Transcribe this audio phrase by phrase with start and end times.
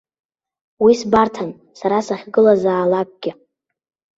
[0.83, 3.31] Уи сбарҭан сара сахьгылазаалакгьы.